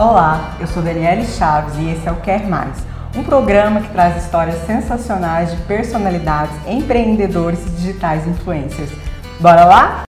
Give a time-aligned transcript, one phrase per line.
[0.00, 2.74] Olá, eu sou Daniele Chaves e esse é o Quer Mais,
[3.14, 8.90] um programa que traz histórias sensacionais de personalidades, empreendedores e digitais influencers.
[9.38, 10.04] Bora lá?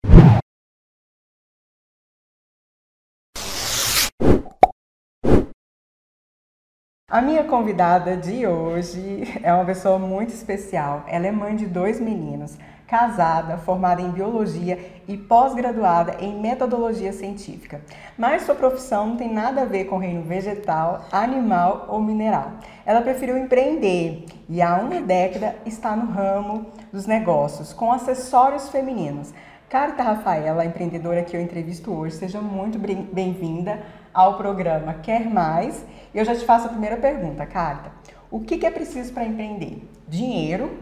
[7.09, 11.05] A minha convidada de hoje é uma pessoa muito especial.
[11.07, 14.79] Ela é mãe de dois meninos, casada, formada em biologia
[15.09, 17.80] e pós-graduada em metodologia científica.
[18.16, 22.53] Mas sua profissão não tem nada a ver com o reino vegetal, animal ou mineral.
[22.85, 29.33] Ela preferiu empreender e há uma década está no ramo dos negócios com acessórios femininos.
[29.69, 33.83] Carta Rafaela, empreendedora que eu entrevisto hoje, seja muito bem-vinda
[34.15, 35.85] ao programa Quer Mais.
[36.15, 37.91] E eu já te faço a primeira pergunta, Carta.
[38.30, 39.89] O que, é preciso para empreender?
[40.09, 40.79] Dinheiro,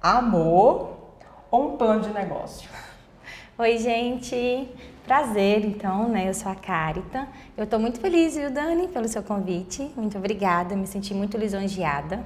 [0.00, 0.91] amor
[1.52, 2.68] ou um plano de negócio?
[3.58, 4.66] Oi, gente.
[5.04, 6.26] Prazer, então, né?
[6.28, 7.28] Eu sou a Carita.
[7.54, 9.92] Eu estou muito feliz, viu, Dani, pelo seu convite.
[9.94, 12.24] Muito obrigada, me senti muito lisonjeada.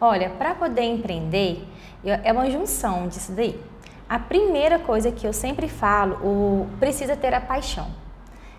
[0.00, 1.64] Olha, para poder empreender,
[2.04, 3.60] é uma junção disso daí.
[4.08, 7.86] A primeira coisa que eu sempre falo, o precisa ter a paixão.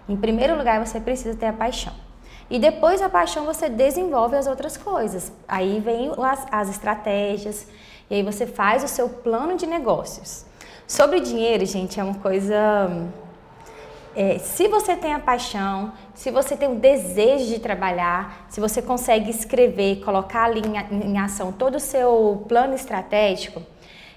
[0.07, 1.93] Em primeiro lugar, você precisa ter a paixão.
[2.49, 5.31] E depois da paixão, você desenvolve as outras coisas.
[5.47, 7.67] Aí vem as, as estratégias,
[8.09, 10.45] e aí você faz o seu plano de negócios.
[10.87, 12.89] Sobre dinheiro, gente, é uma coisa.
[14.15, 18.81] É, se você tem a paixão, se você tem o desejo de trabalhar, se você
[18.81, 23.61] consegue escrever, colocar ali em, em ação todo o seu plano estratégico,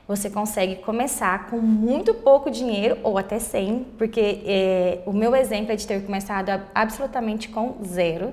[0.09, 5.73] você consegue começar com muito pouco dinheiro ou até sem, porque é, o meu exemplo
[5.73, 8.33] é de ter começado absolutamente com zero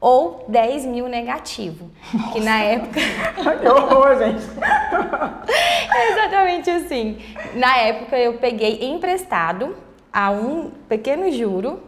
[0.00, 2.32] ou 10 mil negativo, Nossa.
[2.32, 3.00] que na época...
[3.60, 4.46] que horror, gente!
[5.94, 7.18] é exatamente assim.
[7.54, 9.76] Na época eu peguei emprestado
[10.12, 11.80] a um pequeno juro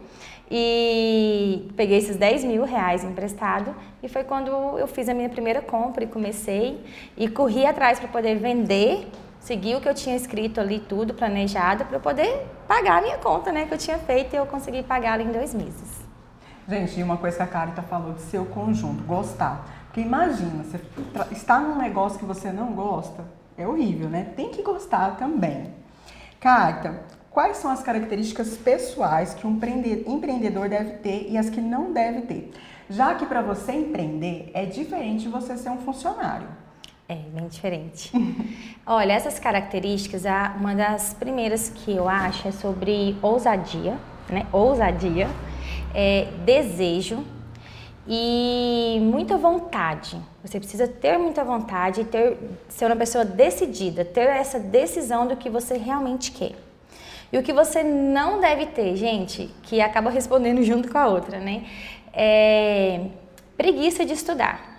[0.51, 5.61] e peguei esses 10 mil reais emprestado e foi quando eu fiz a minha primeira
[5.61, 6.79] compra e comecei
[7.17, 9.07] e corri atrás para poder vender
[9.39, 13.17] seguir o que eu tinha escrito ali, tudo planejado, para eu poder pagar a minha
[13.17, 13.65] conta, né?
[13.65, 16.02] Que eu tinha feito e eu consegui pagar em dois meses.
[16.67, 19.67] Gente, e uma coisa que a Carita falou de seu conjunto, gostar.
[19.85, 20.79] Porque imagina, você
[21.31, 23.23] está num negócio que você não gosta,
[23.57, 24.31] é horrível, né?
[24.35, 25.73] Tem que gostar também.
[26.39, 29.59] Carita, quais são as características pessoais que um
[30.07, 32.51] empreendedor deve ter e as que não deve ter?
[32.89, 36.47] Já que para você empreender é diferente de você ser um funcionário.
[37.07, 38.11] É, bem diferente.
[38.85, 40.23] Olha, essas características,
[40.57, 43.97] uma das primeiras que eu acho é sobre ousadia,
[44.29, 44.47] né?
[44.51, 45.27] Ousadia,
[45.93, 47.23] é, desejo
[48.07, 50.19] e muita vontade.
[50.43, 52.37] Você precisa ter muita vontade e ter,
[52.67, 56.53] ser uma pessoa decidida, ter essa decisão do que você realmente quer.
[57.31, 61.39] E o que você não deve ter, gente, que acaba respondendo junto com a outra,
[61.39, 61.65] né?
[62.13, 63.07] É
[63.55, 64.73] preguiça de estudar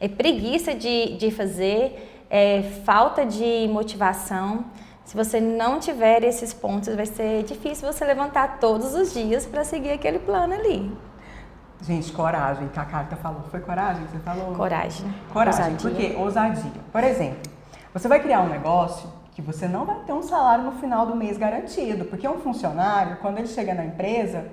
[0.00, 4.66] é preguiça de, de fazer, é falta de motivação.
[5.06, 9.62] Se você não tiver esses pontos, vai ser difícil você levantar todos os dias para
[9.62, 10.92] seguir aquele plano ali.
[11.80, 13.42] Gente, coragem, que a Carta falou.
[13.48, 14.52] Foi coragem que você falou?
[14.56, 15.14] Coragem.
[15.32, 15.90] Coragem, ousadia.
[15.90, 16.80] porque ousadia.
[16.90, 17.38] Por exemplo,
[17.94, 21.14] você vai criar um negócio que você não vai ter um salário no final do
[21.14, 24.48] mês garantido, porque um funcionário, quando ele chega na empresa,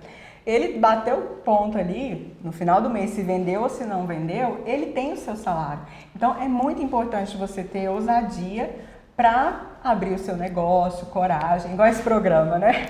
[0.46, 4.62] ele bateu o ponto ali, no final do mês, se vendeu ou se não vendeu,
[4.68, 5.82] ele tem o seu salário.
[6.16, 8.70] Então é muito importante você ter ousadia
[9.16, 12.88] para abrir o seu negócio, coragem, igual esse programa, né?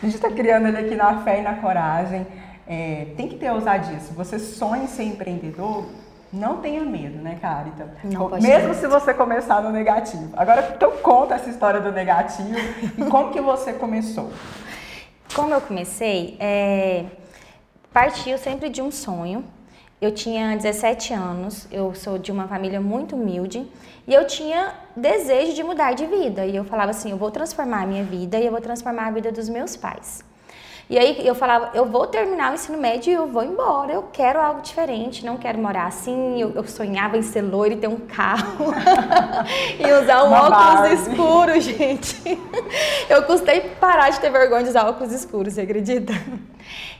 [0.00, 2.26] A gente está criando ele aqui na fé e na coragem.
[2.66, 3.98] É, tem que ter ousadia.
[3.98, 5.86] Se você sonha em ser empreendedor,
[6.32, 7.88] não tenha medo, né, Carita?
[8.04, 10.30] Não Mesmo se você começar no negativo.
[10.36, 12.54] Agora, então conta essa história do negativo
[12.98, 14.30] e como que você começou.
[15.34, 17.06] Como eu comecei, é,
[17.92, 19.44] partiu sempre de um sonho.
[20.00, 23.66] Eu tinha 17 anos, eu sou de uma família muito humilde
[24.06, 26.46] e eu tinha desejo de mudar de vida.
[26.46, 29.10] E eu falava assim: eu vou transformar a minha vida e eu vou transformar a
[29.10, 30.27] vida dos meus pais.
[30.90, 34.04] E aí eu falava, eu vou terminar o ensino médio e eu vou embora, eu
[34.10, 36.40] quero algo diferente, não quero morar assim.
[36.40, 38.72] Eu, eu sonhava em ser loiro e ter um carro
[39.78, 41.10] e usar um Uma óculos base.
[41.10, 42.40] escuro, gente.
[43.06, 46.14] Eu custei parar de ter vergonha de usar óculos escuros, você acredita?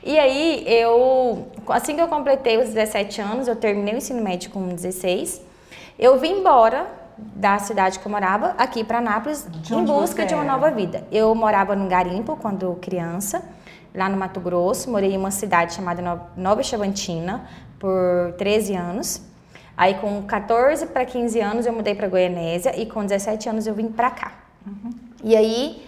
[0.05, 4.50] E aí eu, assim que eu completei os 17 anos, eu terminei o ensino médio
[4.50, 5.41] com 16,
[5.99, 6.87] eu vim embora
[7.17, 11.05] da cidade que eu morava aqui para Nápoles em busca de uma nova vida.
[11.11, 13.43] Eu morava num garimpo quando criança
[13.94, 16.02] lá no Mato Grosso, morei em uma cidade chamada
[16.37, 17.49] Nova Chavantina
[17.79, 19.23] por 13 anos.
[19.76, 23.75] Aí com 14 para 15 anos eu mudei para Goianésia e com 17 anos eu
[23.75, 24.32] vim para cá.
[24.67, 24.90] Uhum.
[25.23, 25.82] E aí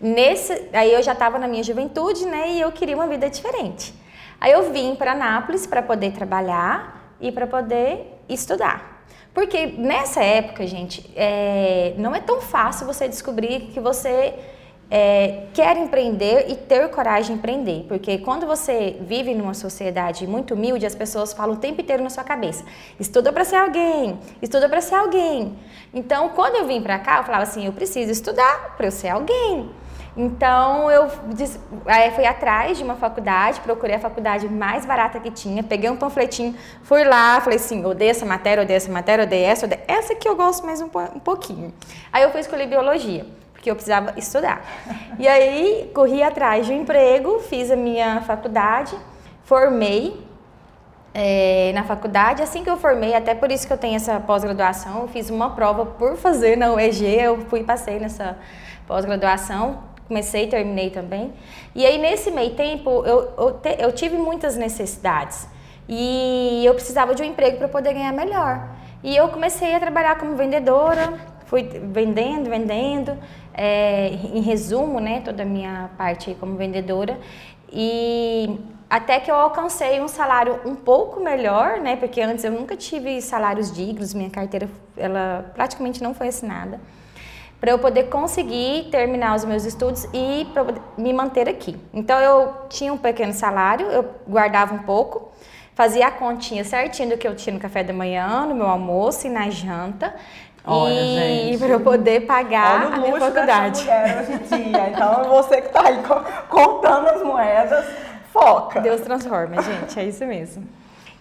[0.00, 3.94] nesse, aí eu já estava na minha juventude, né, e eu queria uma vida diferente.
[4.40, 9.04] Aí eu vim para Nápoles para poder trabalhar e para poder estudar.
[9.32, 14.34] Porque nessa época, gente, é, não é tão fácil você descobrir que você
[14.90, 17.84] é, quer empreender e ter coragem de empreender.
[17.88, 22.10] Porque quando você vive numa sociedade muito humilde, as pessoas falam o tempo inteiro na
[22.10, 22.64] sua cabeça:
[22.98, 25.58] estuda para ser alguém, estuda para ser alguém.
[25.92, 29.08] Então, quando eu vim para cá, eu falava assim: eu preciso estudar para eu ser
[29.08, 29.70] alguém.
[30.16, 31.10] Então eu
[32.14, 36.54] fui atrás de uma faculdade, procurei a faculdade mais barata que tinha, peguei um panfletinho,
[36.82, 40.26] fui lá, falei assim, odeio essa matéria, odeio essa matéria, odeio essa, odeio essa que
[40.26, 41.70] eu gosto mais um, um pouquinho.
[42.10, 43.26] Aí eu fui escolher biologia
[43.66, 44.64] porque eu precisava estudar.
[45.18, 48.96] E aí corri atrás de um emprego, fiz a minha faculdade,
[49.42, 50.24] formei
[51.12, 52.42] é, na faculdade.
[52.42, 55.84] Assim que eu formei, até por isso que eu tenho essa pós-graduação, fiz uma prova
[55.84, 58.38] por fazer na UEG, eu fui passei nessa
[58.86, 61.32] pós-graduação, comecei e terminei também.
[61.74, 65.48] E aí nesse meio tempo eu, eu, te, eu tive muitas necessidades
[65.88, 68.76] e eu precisava de um emprego para poder ganhar melhor.
[69.02, 71.14] E eu comecei a trabalhar como vendedora,
[71.46, 73.16] fui vendendo, vendendo,
[73.56, 77.18] é, em resumo, né, toda a minha parte como vendedora.
[77.72, 82.76] E até que eu alcancei um salário um pouco melhor, né, porque antes eu nunca
[82.76, 86.78] tive salários dignos, minha carteira ela praticamente não foi assinada,
[87.58, 90.46] para eu poder conseguir terminar os meus estudos e
[90.96, 91.76] me manter aqui.
[91.92, 95.32] Então eu tinha um pequeno salário, eu guardava um pouco,
[95.74, 99.26] fazia a continha certinho do que eu tinha no café da manhã, no meu almoço
[99.26, 100.14] e na janta.
[100.66, 103.82] Olha, e para eu poder pagar a minha faculdade.
[103.82, 104.88] mulher hoje em dia.
[104.90, 106.02] Então, você que está aí
[106.48, 107.84] contando as moedas,
[108.32, 108.80] foca.
[108.80, 110.66] Deus transforma, gente, é isso mesmo.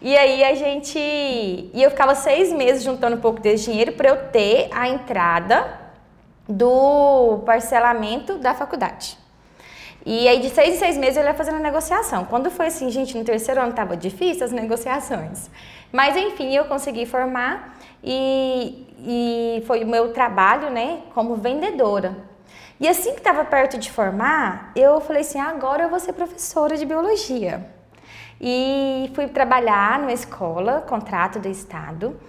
[0.02, 1.00] E aí a gente.
[1.00, 5.80] E eu ficava seis meses juntando um pouco desse dinheiro para eu ter a entrada
[6.48, 9.18] do parcelamento da faculdade.
[10.06, 12.26] E aí de seis em seis meses eu ia fazendo a negociação.
[12.26, 15.50] Quando foi assim, gente, no terceiro ano estava difícil as negociações.
[15.92, 22.16] Mas enfim, eu consegui formar e, e foi o meu trabalho, né, como vendedora.
[22.80, 26.78] E assim que estava perto de formar, eu falei assim, agora eu vou ser professora
[26.78, 27.66] de biologia.
[28.40, 32.20] E fui trabalhar numa escola, contrato do estado.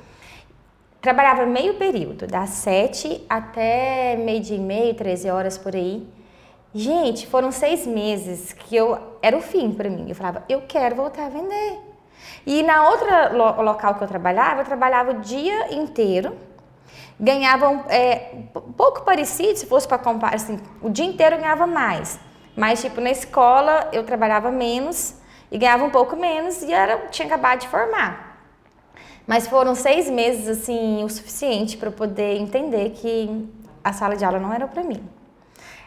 [1.00, 6.08] Trabalhava meio período, das sete até meio dia e meio, 13 horas por aí.
[6.78, 10.04] Gente, foram seis meses que eu era o fim para mim.
[10.10, 11.78] Eu falava, eu quero voltar a vender.
[12.46, 16.36] E na outra lo local que eu trabalhava, eu trabalhava o dia inteiro,
[17.18, 18.42] ganhava é,
[18.76, 22.20] pouco parecido, se fosse para comparar, assim, o dia inteiro eu ganhava mais.
[22.54, 25.14] Mas, tipo, na escola eu trabalhava menos
[25.50, 28.38] e ganhava um pouco menos e era, tinha acabado de formar.
[29.26, 33.48] Mas foram seis meses, assim, o suficiente para poder entender que
[33.82, 35.15] a sala de aula não era para mim.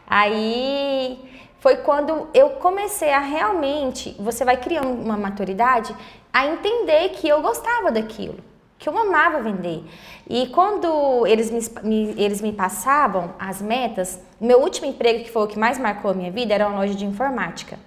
[0.09, 1.19] Aí
[1.59, 5.95] foi quando eu comecei a realmente, você vai criando uma maturidade
[6.33, 8.37] a entender que eu gostava daquilo,
[8.77, 9.83] que eu amava vender.
[10.27, 15.43] E quando eles me, me, eles me passavam as metas, meu último emprego, que foi
[15.43, 17.77] o que mais marcou a minha vida, era uma loja de informática.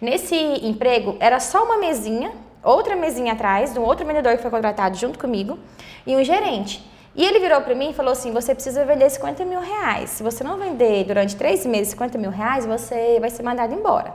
[0.00, 2.32] Nesse emprego, era só uma mesinha,
[2.62, 5.58] outra mesinha atrás, de um outro vendedor que foi contratado junto comigo,
[6.06, 6.93] e um gerente.
[7.16, 10.10] E ele virou para mim e falou assim: você precisa vender 50 mil reais.
[10.10, 14.12] Se você não vender durante três meses 50 mil reais, você vai ser mandado embora.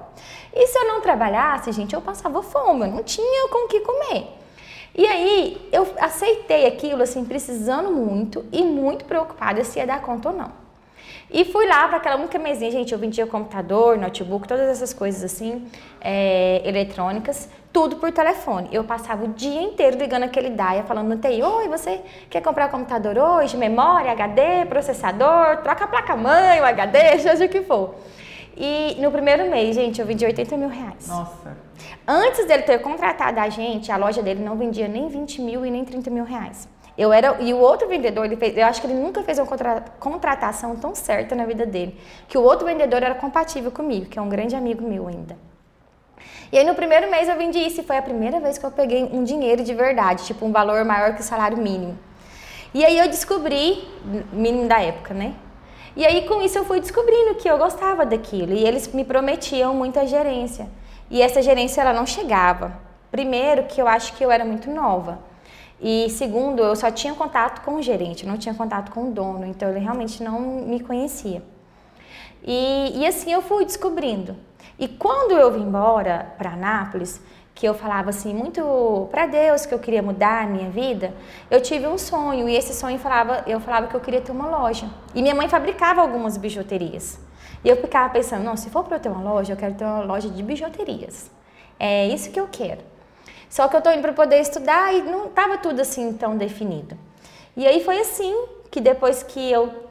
[0.54, 3.80] E se eu não trabalhasse, gente, eu passava fome, eu não tinha com o que
[3.80, 4.28] comer.
[4.96, 10.30] E aí eu aceitei aquilo, assim, precisando muito e muito preocupada se ia dar conta
[10.30, 10.52] ou não.
[11.32, 15.24] E fui lá para aquela única mesinha, gente, eu vendia computador, notebook, todas essas coisas
[15.24, 15.68] assim,
[16.02, 18.70] é, eletrônicas, tudo por telefone.
[18.72, 22.70] Eu passava o dia inteiro ligando aquele DAIA, falando no TI, oi, você quer comprar
[22.70, 23.56] computador hoje?
[23.56, 27.96] Memória, HD, processador, troca a placa-mãe, o HD, seja o que for.
[28.58, 31.08] E no primeiro mês, gente, eu vendi 80 mil reais.
[31.08, 31.58] Nossa.
[32.06, 35.72] Antes dele ter contratado a gente, a loja dele não vendia nem 20 mil e
[35.72, 36.68] nem 30 mil reais.
[36.98, 39.48] Eu era e o outro vendedor, ele fez, eu acho que ele nunca fez uma
[39.48, 41.98] contra, contratação tão certa na vida dele,
[42.28, 45.38] que o outro vendedor era compatível comigo, que é um grande amigo meu ainda.
[46.52, 48.72] E aí no primeiro mês eu vendi isso e foi a primeira vez que eu
[48.72, 51.98] peguei um dinheiro de verdade, tipo um valor maior que o salário mínimo.
[52.74, 53.88] E aí eu descobri,
[54.32, 55.34] mínimo da época, né?
[55.96, 59.74] E aí com isso eu fui descobrindo que eu gostava daquilo e eles me prometiam
[59.74, 60.68] muita gerência.
[61.10, 62.80] E essa gerência ela não chegava.
[63.12, 65.20] Primeiro que eu acho que eu era muito nova.
[65.82, 69.46] E segundo, eu só tinha contato com o gerente, não tinha contato com o dono,
[69.46, 71.42] então ele realmente não me conhecia.
[72.44, 74.36] E, e assim eu fui descobrindo.
[74.80, 77.22] E quando eu vim embora para Anápolis,
[77.54, 81.14] que eu falava assim muito para Deus que eu queria mudar a minha vida,
[81.52, 84.48] eu tive um sonho e esse sonho falava, eu falava que eu queria ter uma
[84.48, 84.90] loja.
[85.14, 87.20] E minha mãe fabricava algumas bijuterias.
[87.62, 89.84] E eu ficava pensando, não, se for para eu ter uma loja, eu quero ter
[89.84, 91.30] uma loja de bijuterias.
[91.78, 92.82] é isso que eu quero.
[93.50, 96.98] Só que eu tô indo para poder estudar e não tava tudo assim tão definido.
[97.58, 98.34] E aí foi assim
[98.72, 99.89] que depois que eu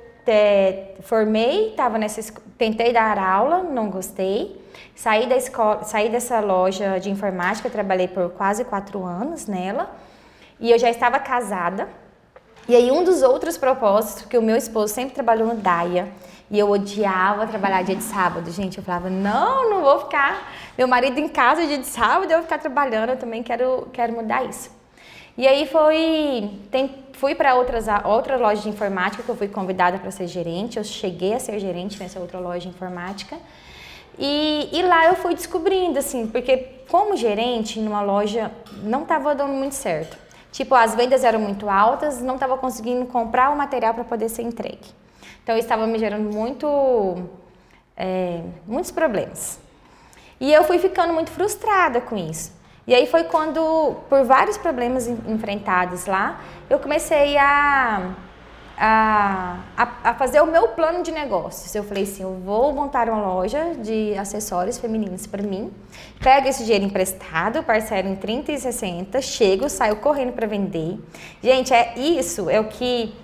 [1.02, 4.60] formei, tava nessa, tentei dar aula, não gostei.
[4.94, 9.90] Saí da escola, saí dessa loja de informática, trabalhei por quase quatro anos nela.
[10.58, 11.88] E eu já estava casada.
[12.68, 16.08] E aí um dos outros propósitos, que o meu esposo sempre trabalhou no DAIA,
[16.50, 18.78] e eu odiava trabalhar dia de sábado, gente.
[18.78, 20.52] Eu falava, não, não vou ficar.
[20.76, 24.12] Meu marido em casa dia de sábado, eu vou ficar trabalhando, eu também quero, quero
[24.12, 24.70] mudar isso.
[25.38, 29.96] E aí foi, tem, fui para outras outra loja de informática que eu fui convidada
[29.96, 30.78] para ser gerente.
[30.78, 33.38] Eu cheguei a ser gerente nessa outra loja de informática.
[34.18, 36.56] E, e lá eu fui descobrindo, assim, porque
[36.88, 38.50] como gerente numa loja
[38.82, 40.18] não estava dando muito certo.
[40.50, 44.42] Tipo, as vendas eram muito altas, não estava conseguindo comprar o material para poder ser
[44.42, 44.88] entregue.
[45.44, 46.66] Então, estava me gerando muito,
[47.96, 49.60] é, muitos problemas.
[50.40, 52.57] E eu fui ficando muito frustrada com isso.
[52.88, 56.40] E aí foi quando, por vários problemas enfrentados lá,
[56.70, 58.14] eu comecei a,
[58.78, 61.74] a, a, fazer o meu plano de negócios.
[61.74, 65.70] Eu falei assim, eu vou montar uma loja de acessórios femininos para mim,
[66.18, 70.98] pego esse dinheiro emprestado, parcelo em 30 e 60, chego, saio correndo para vender.
[71.42, 73.14] Gente, é isso, é o que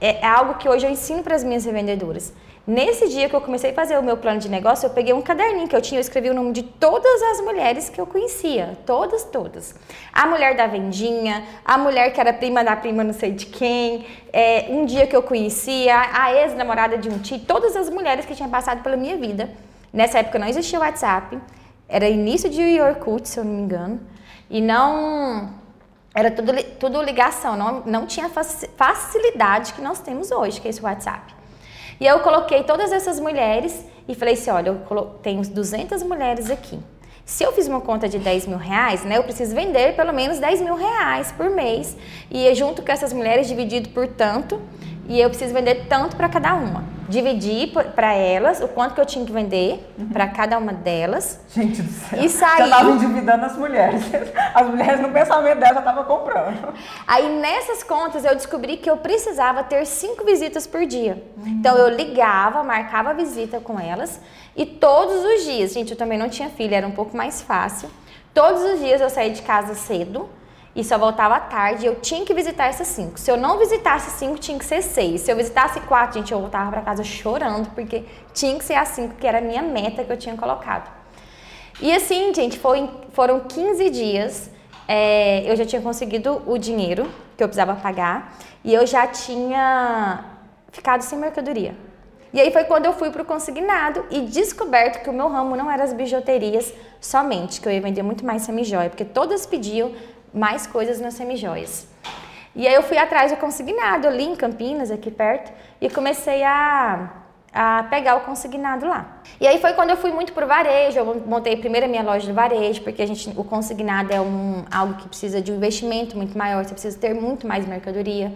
[0.00, 2.32] é, é algo que hoje eu ensino para as minhas revendedoras.
[2.64, 5.20] Nesse dia que eu comecei a fazer o meu plano de negócio, eu peguei um
[5.20, 8.78] caderninho que eu tinha, eu escrevi o nome de todas as mulheres que eu conhecia.
[8.86, 9.74] Todas, todas.
[10.12, 14.06] A mulher da vendinha, a mulher que era prima da prima não sei de quem,
[14.32, 18.34] é, um dia que eu conhecia, a ex-namorada de um tio, todas as mulheres que
[18.34, 19.50] tinham passado pela minha vida.
[19.92, 21.36] Nessa época não existia o WhatsApp,
[21.88, 24.00] era início de Orkut, se eu não me engano,
[24.48, 25.50] e não
[26.14, 30.80] era tudo, tudo ligação, não, não tinha facilidade que nós temos hoje, que é esse
[30.80, 31.41] WhatsApp.
[32.02, 36.76] E eu coloquei todas essas mulheres e falei assim, olha, eu tenho 200 mulheres aqui.
[37.24, 40.40] Se eu fiz uma conta de 10 mil reais, né, eu preciso vender pelo menos
[40.40, 41.96] 10 mil reais por mês.
[42.28, 44.60] E junto com essas mulheres, dividido por tanto,
[45.08, 46.84] e eu preciso vender tanto para cada uma.
[47.12, 50.08] Dividi para elas o quanto que eu tinha que vender uhum.
[50.08, 51.38] para cada uma delas.
[51.50, 52.24] Gente do céu.
[52.24, 52.58] E saí.
[52.58, 54.02] Já estava endividando as mulheres.
[54.54, 56.74] As mulheres no pensamento delas já estavam comprando.
[57.06, 61.22] Aí nessas contas eu descobri que eu precisava ter cinco visitas por dia.
[61.36, 61.48] Uhum.
[61.48, 64.18] Então eu ligava, marcava a visita com elas
[64.56, 67.90] e todos os dias, gente, eu também não tinha filha, era um pouco mais fácil.
[68.32, 70.28] Todos os dias eu saía de casa cedo
[70.74, 71.86] e só voltava à tarde.
[71.86, 73.18] Eu tinha que visitar essas cinco.
[73.18, 75.20] Se eu não visitasse cinco, tinha que ser seis.
[75.20, 78.88] Se eu visitasse quatro, gente, eu voltava para casa chorando, porque tinha que ser as
[78.88, 80.90] cinco, que era a minha meta que eu tinha colocado.
[81.80, 84.50] E assim, gente, foi, foram 15 dias.
[84.88, 90.24] É, eu já tinha conseguido o dinheiro que eu precisava pagar e eu já tinha
[90.70, 91.74] ficado sem mercadoria.
[92.32, 95.54] E aí foi quando eu fui para o consignado e descoberto que o meu ramo
[95.54, 99.92] não era as bijuterias somente, que eu ia vender muito mais semijóia, porque todas pediam
[100.32, 101.86] mais coisas nas semijoias.
[102.54, 107.10] E aí eu fui atrás do consignado ali em Campinas, aqui perto, e comecei a,
[107.52, 109.22] a pegar o consignado lá.
[109.40, 112.26] E aí foi quando eu fui muito pro varejo, eu montei primeiro a minha loja
[112.26, 116.14] de varejo, porque a gente, o consignado é um, algo que precisa de um investimento
[116.14, 118.32] muito maior, você precisa ter muito mais mercadoria.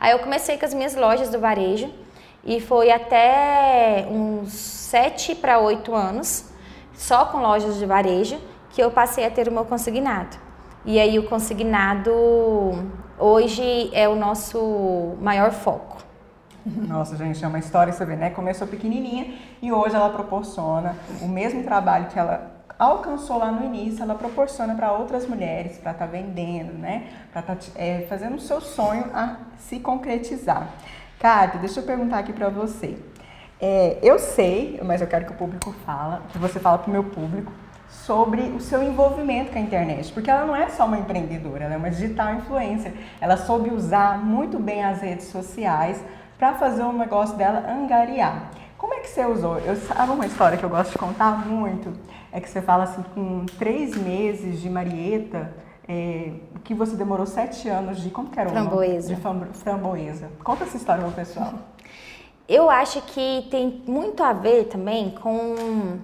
[0.00, 1.88] Aí eu comecei com as minhas lojas do varejo,
[2.44, 6.46] e foi até uns sete para oito anos,
[6.94, 8.36] só com lojas de varejo,
[8.70, 10.49] que eu passei a ter o meu consignado.
[10.84, 12.10] E aí o consignado
[13.18, 15.98] hoje é o nosso maior foco.
[16.64, 18.30] Nossa, gente, é uma história, você vê, né?
[18.30, 24.02] Começou pequenininha e hoje ela proporciona o mesmo trabalho que ela alcançou lá no início,
[24.02, 27.08] ela proporciona para outras mulheres, para estar tá vendendo, né?
[27.30, 30.68] Para estar tá, é, fazendo o seu sonho a se concretizar.
[31.18, 32.98] Cátia, deixa eu perguntar aqui para você.
[33.60, 36.92] É, eu sei, mas eu quero que o público fala, que você fala para o
[36.92, 37.52] meu público,
[37.90, 41.74] sobre o seu envolvimento com a internet, porque ela não é só uma empreendedora, ela
[41.74, 42.92] é uma digital influencer.
[43.20, 46.02] Ela soube usar muito bem as redes sociais
[46.38, 48.50] para fazer o negócio dela angariar.
[48.78, 49.58] Como é que você usou?
[49.58, 51.92] Eu sabe uma história que eu gosto de contar muito,
[52.32, 55.52] é que você fala assim, com três meses de Marieta,
[55.86, 56.32] é,
[56.62, 59.16] que você demorou sete anos de como que era o framboesa.
[59.22, 59.48] Nome?
[59.50, 60.30] De framboesa.
[60.42, 61.52] Conta essa história pro pessoal.
[62.48, 66.00] Eu acho que tem muito a ver também com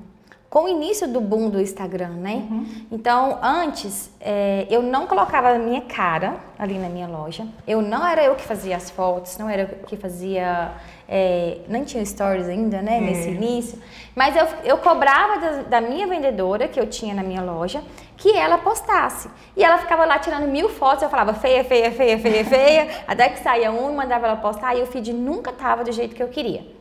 [0.49, 2.47] com o início do boom do Instagram, né?
[2.49, 2.67] Uhum.
[2.93, 7.47] Então, antes, é, eu não colocava a minha cara ali na minha loja.
[7.67, 10.73] Eu não era eu que fazia as fotos, não era eu que fazia.
[11.09, 13.00] É, nem tinha stories ainda, né?
[13.00, 13.81] Nesse início.
[14.15, 17.83] Mas eu, eu cobrava da, da, minha vendedora, que eu tinha na minha loja,
[18.17, 19.29] que ela postasse.
[19.57, 21.03] E ela ficava lá tirando mil fotos.
[21.03, 22.88] Eu falava feia, feia, feia, feia, feia.
[23.07, 24.76] até que saía um e mandava ela postar.
[24.76, 26.75] E o feed nunca tava do jeito que eu queria.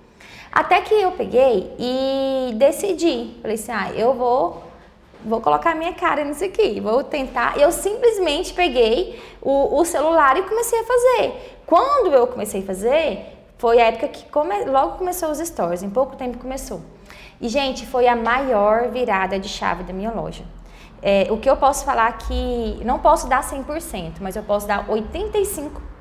[0.55, 3.35] Até que eu peguei e decidi.
[3.41, 4.63] Falei assim, ah, eu vou
[5.25, 7.57] vou colocar minha cara nisso aqui, vou tentar.
[7.59, 11.59] Eu simplesmente peguei o, o celular e comecei a fazer.
[11.65, 13.25] Quando eu comecei a fazer,
[13.57, 16.79] foi a época que come, logo começou os stories, em pouco tempo começou.
[17.41, 20.45] E, gente, foi a maior virada de chave da minha loja.
[21.01, 24.87] É, o que eu posso falar que não posso dar 100%, mas eu posso dar
[24.87, 25.94] 85%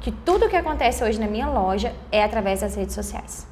[0.00, 3.46] que tudo que acontece hoje na minha loja é através das redes sociais.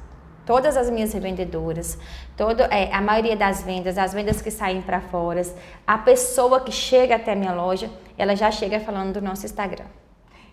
[0.45, 1.97] Todas as minhas revendedoras,
[2.37, 5.41] todo, é, a maioria das vendas, as vendas que saem para fora,
[5.85, 9.85] a pessoa que chega até a minha loja, ela já chega falando do nosso Instagram.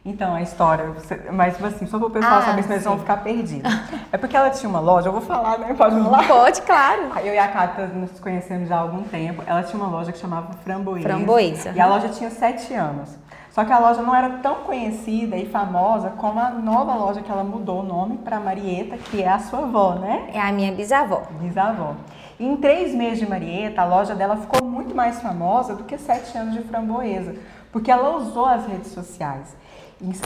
[0.06, 0.92] Então, a história,
[1.32, 3.72] mas assim, só para o pessoal ah, saber se eles vão ficar perdidos.
[4.12, 5.72] É porque ela tinha uma loja, eu vou falar, né?
[5.72, 6.28] Pode falar?
[6.28, 7.18] Pode, claro.
[7.24, 9.42] Eu e a Cata nos conhecemos já há algum tempo.
[9.46, 11.08] Ela tinha uma loja que chamava Framboesa.
[11.08, 11.72] Framboesa.
[11.74, 13.16] E a loja tinha sete anos.
[13.54, 17.30] Só que a loja não era tão conhecida e famosa como a nova loja que
[17.30, 20.28] ela mudou o nome para Marieta, que é a sua avó, né?
[20.34, 21.22] É a minha bisavó.
[21.40, 21.94] Bisavó.
[22.40, 26.36] Em três meses de Marieta, a loja dela ficou muito mais famosa do que sete
[26.36, 27.36] anos de Framboesa,
[27.70, 29.56] porque ela usou as redes sociais.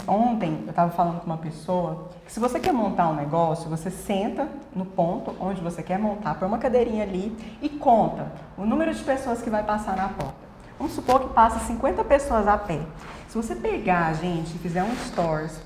[0.06, 3.90] Ontem eu estava falando com uma pessoa que se você quer montar um negócio, você
[3.90, 8.94] senta no ponto onde você quer montar, põe uma cadeirinha ali e conta o número
[8.94, 10.47] de pessoas que vai passar na porta.
[10.78, 12.80] Vamos supor que passa 50 pessoas a pé.
[13.28, 15.60] Se você pegar, gente, e fizer um stories,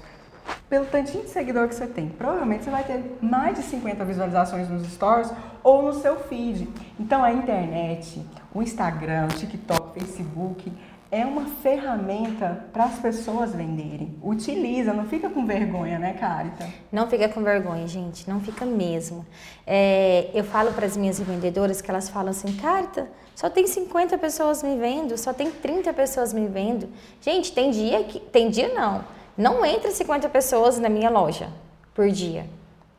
[0.70, 4.70] pelo tantinho de seguidor que você tem, provavelmente você vai ter mais de 50 visualizações
[4.70, 5.30] nos stories
[5.62, 6.66] ou no seu feed.
[6.98, 10.72] Então a internet, o Instagram, o TikTok, Facebook,
[11.12, 14.16] é uma ferramenta para as pessoas venderem.
[14.22, 16.66] Utiliza, não fica com vergonha, né, Carita?
[16.90, 19.26] Não fica com vergonha, gente, não fica mesmo.
[19.66, 24.16] É, eu falo para as minhas vendedoras que elas falam assim, Carita, só tem 50
[24.16, 26.88] pessoas me vendo, só tem 30 pessoas me vendo.
[27.20, 28.18] Gente, tem dia que.
[28.18, 29.04] Tem dia não.
[29.36, 31.50] Não entra 50 pessoas na minha loja
[31.94, 32.46] por dia.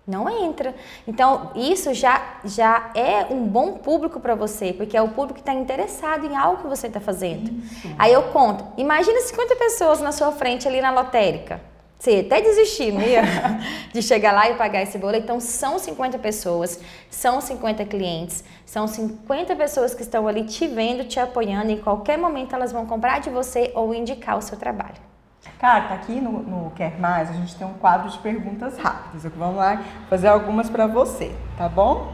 [0.05, 0.75] Não entra.
[1.07, 5.39] Então, isso já, já é um bom público para você, porque é o público que
[5.39, 7.50] está interessado em algo que você está fazendo.
[7.50, 7.95] Isso.
[7.98, 11.62] Aí eu conto, imagina 50 pessoas na sua frente ali na lotérica.
[11.98, 13.24] Você até desistir, ia?
[13.94, 15.16] De chegar lá e pagar esse bolo.
[15.16, 21.05] Então, são 50 pessoas, são 50 clientes, são 50 pessoas que estão ali te vendo,
[21.05, 21.72] te apoiando.
[21.72, 25.12] Em qualquer momento, elas vão comprar de você ou indicar o seu trabalho.
[25.60, 29.24] Cara, tá aqui no, no Quer Mais, a gente tem um quadro de perguntas rápidas.
[29.36, 32.14] Vamos lá fazer algumas para você, tá bom?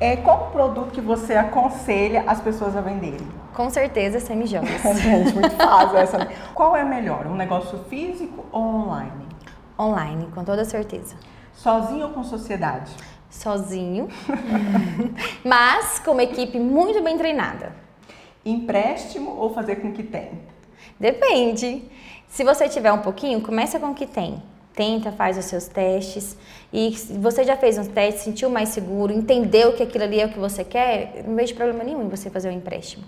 [0.00, 3.26] É, qual o produto que você aconselha as pessoas a venderem?
[3.52, 4.82] Com certeza, semijoias.
[4.98, 6.28] gente, muito fácil essa.
[6.54, 9.26] Qual é melhor, um negócio físico ou online?
[9.78, 11.16] Online, com toda certeza.
[11.52, 12.92] Sozinho ou com sociedade?
[13.28, 14.08] Sozinho,
[15.44, 17.72] mas com uma equipe muito bem treinada.
[18.44, 20.40] Empréstimo ou fazer com que tem?
[20.98, 21.82] Depende.
[22.28, 24.42] Se você tiver um pouquinho, começa com o que tem.
[24.74, 26.36] Tenta, faz os seus testes.
[26.72, 30.26] E se você já fez uns testes, sentiu mais seguro, entendeu que aquilo ali é
[30.26, 33.04] o que você quer, não vejo problema nenhum em você fazer um empréstimo.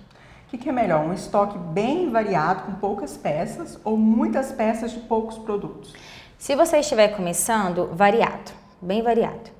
[0.46, 1.04] O que, que é melhor?
[1.04, 5.94] Um estoque bem variado, com poucas peças, ou muitas peças de poucos produtos?
[6.36, 8.50] Se você estiver começando, variado,
[8.82, 9.59] bem variado.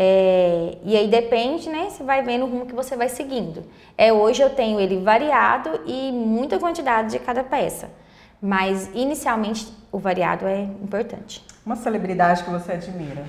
[0.00, 1.90] É, e aí depende, né?
[1.90, 3.64] Você vai vendo o rumo que você vai seguindo.
[3.96, 7.90] É, hoje eu tenho ele variado e muita quantidade de cada peça.
[8.40, 11.44] Mas inicialmente o variado é importante.
[11.66, 13.26] Uma celebridade que você admira?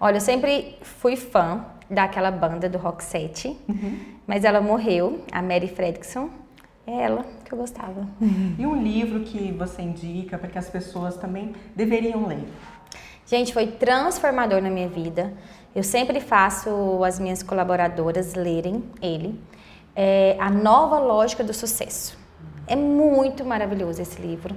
[0.00, 4.00] Olha, eu sempre fui fã daquela banda do Rock 7, uhum.
[4.26, 6.28] mas ela morreu, a Mary Fredrickson.
[6.84, 8.04] É ela que eu gostava.
[8.58, 12.44] E um livro que você indica para que as pessoas também deveriam ler?
[13.26, 15.32] Gente, foi transformador na minha vida.
[15.74, 19.40] Eu sempre faço as minhas colaboradoras lerem ele.
[19.96, 22.16] É a nova lógica do sucesso.
[22.66, 24.54] É muito maravilhoso esse livro.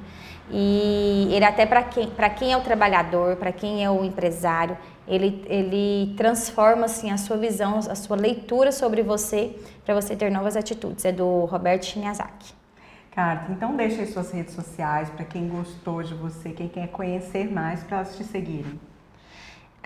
[0.49, 4.77] E ele até para quem, quem é o trabalhador, para quem é o empresário,
[5.07, 10.31] ele, ele transforma assim a sua visão, a sua leitura sobre você para você ter
[10.31, 11.03] novas atitudes.
[11.03, 12.53] É do Robert Shinazaki.
[13.11, 17.51] Carta, então deixa as suas redes sociais para quem gostou de você, quem quer conhecer
[17.51, 18.79] mais, para elas te seguirem.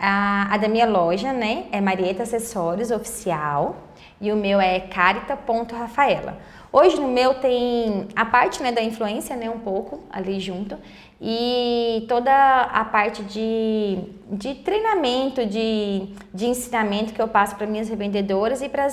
[0.03, 3.75] A, a, da minha loja, né, é Marieta Acessórios Oficial
[4.19, 6.39] e o meu é carita.rafaela.
[6.73, 10.75] Hoje no meu tem a parte né, da influência, né, um pouco ali junto,
[11.21, 13.99] e toda a parte de,
[14.31, 18.85] de treinamento, de, de ensinamento que eu passo para minhas revendedoras e para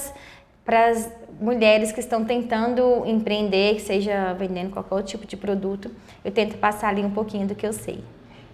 [0.88, 5.90] as mulheres que estão tentando empreender, seja vendendo qualquer tipo de produto,
[6.22, 8.04] eu tento passar ali um pouquinho do que eu sei.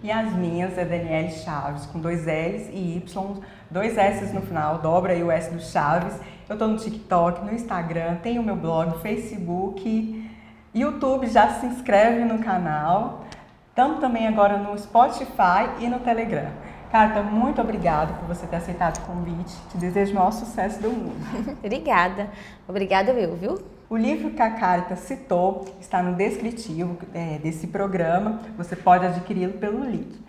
[0.03, 4.79] E as minhas é Daniele Chaves, com dois L's e Y, dois S's no final,
[4.79, 6.19] dobra aí o S do Chaves.
[6.47, 10.29] Eu tô no TikTok, no Instagram, tenho meu blog, Facebook,
[10.73, 13.25] YouTube, já se inscreve no canal.
[13.69, 16.51] Estamos também agora no Spotify e no Telegram.
[16.91, 19.53] Carta, muito obrigada por você ter aceitado o convite.
[19.69, 21.15] Te desejo o maior sucesso do mundo.
[21.61, 22.29] Obrigada.
[22.69, 23.74] Obrigada eu, viu?
[23.89, 28.41] O livro que a Carita citou está no descritivo é, desse programa.
[28.57, 30.19] Você pode adquiri-lo pelo link.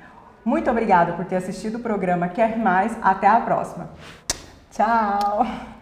[0.44, 2.96] Muito obrigada por ter assistido o programa Quer Mais.
[3.02, 3.90] Até a próxima.
[4.70, 5.75] Tchau!